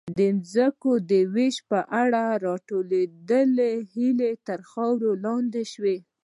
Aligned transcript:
د 0.17 0.21
ځمکو 0.53 0.91
د 1.11 1.13
وېش 1.33 1.55
په 1.69 1.79
اړه 2.01 2.23
راټوکېدلې 2.45 3.71
هیلې 3.93 4.31
تر 4.47 4.59
خاورې 4.69 5.11
لاندې 5.25 5.63
شوې. 5.73 5.97